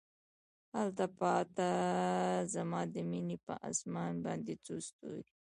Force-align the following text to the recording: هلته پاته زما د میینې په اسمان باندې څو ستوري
هلته 0.77 1.05
پاته 1.17 1.69
زما 2.53 2.81
د 2.93 2.95
میینې 3.09 3.37
په 3.45 3.53
اسمان 3.69 4.13
باندې 4.25 4.53
څو 4.65 4.75
ستوري 4.87 5.29